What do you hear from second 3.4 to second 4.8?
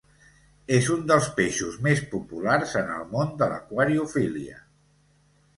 de l'aquariofília.